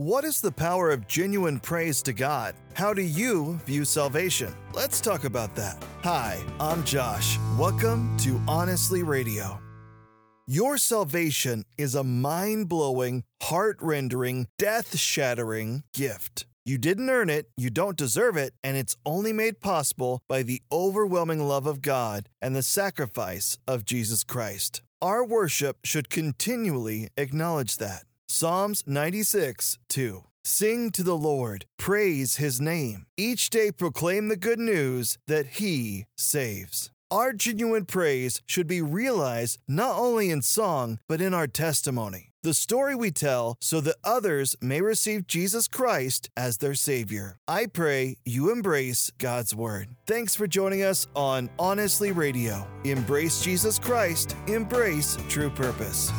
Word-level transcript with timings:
What 0.00 0.22
is 0.22 0.40
the 0.40 0.52
power 0.52 0.92
of 0.92 1.08
genuine 1.08 1.58
praise 1.58 2.02
to 2.02 2.12
God? 2.12 2.54
How 2.74 2.94
do 2.94 3.02
you 3.02 3.58
view 3.66 3.84
salvation? 3.84 4.54
Let's 4.72 5.00
talk 5.00 5.24
about 5.24 5.56
that. 5.56 5.84
Hi, 6.04 6.40
I'm 6.60 6.84
Josh. 6.84 7.36
Welcome 7.58 8.16
to 8.18 8.40
Honestly 8.46 9.02
Radio. 9.02 9.60
Your 10.46 10.78
salvation 10.78 11.64
is 11.76 11.96
a 11.96 12.04
mind 12.04 12.68
blowing, 12.68 13.24
heart 13.42 13.78
rendering, 13.80 14.46
death 14.56 14.96
shattering 14.96 15.82
gift. 15.92 16.46
You 16.64 16.78
didn't 16.78 17.10
earn 17.10 17.28
it, 17.28 17.48
you 17.56 17.68
don't 17.68 17.96
deserve 17.96 18.36
it, 18.36 18.54
and 18.62 18.76
it's 18.76 18.96
only 19.04 19.32
made 19.32 19.58
possible 19.60 20.22
by 20.28 20.44
the 20.44 20.62
overwhelming 20.70 21.40
love 21.40 21.66
of 21.66 21.82
God 21.82 22.28
and 22.40 22.54
the 22.54 22.62
sacrifice 22.62 23.58
of 23.66 23.84
Jesus 23.84 24.22
Christ. 24.22 24.80
Our 25.02 25.24
worship 25.24 25.78
should 25.82 26.08
continually 26.08 27.08
acknowledge 27.16 27.78
that. 27.78 28.04
Psalms 28.38 28.84
96 28.86 29.78
2. 29.88 30.22
Sing 30.44 30.92
to 30.92 31.02
the 31.02 31.16
Lord, 31.16 31.64
praise 31.76 32.36
his 32.36 32.60
name. 32.60 33.04
Each 33.16 33.50
day 33.50 33.72
proclaim 33.72 34.28
the 34.28 34.36
good 34.36 34.60
news 34.60 35.18
that 35.26 35.58
he 35.58 36.04
saves. 36.16 36.88
Our 37.10 37.32
genuine 37.32 37.84
praise 37.84 38.40
should 38.46 38.68
be 38.68 38.80
realized 38.80 39.58
not 39.66 39.98
only 39.98 40.30
in 40.30 40.42
song, 40.42 41.00
but 41.08 41.20
in 41.20 41.34
our 41.34 41.48
testimony. 41.48 42.30
The 42.44 42.54
story 42.54 42.94
we 42.94 43.10
tell 43.10 43.56
so 43.60 43.80
that 43.80 43.96
others 44.04 44.54
may 44.60 44.82
receive 44.82 45.26
Jesus 45.26 45.66
Christ 45.66 46.30
as 46.36 46.58
their 46.58 46.74
Savior. 46.74 47.38
I 47.48 47.66
pray 47.66 48.18
you 48.24 48.52
embrace 48.52 49.10
God's 49.18 49.52
Word. 49.52 49.88
Thanks 50.06 50.36
for 50.36 50.46
joining 50.46 50.84
us 50.84 51.08
on 51.16 51.50
Honestly 51.58 52.12
Radio. 52.12 52.68
Embrace 52.84 53.42
Jesus 53.42 53.80
Christ, 53.80 54.36
embrace 54.46 55.18
true 55.28 55.50
purpose. 55.50 56.12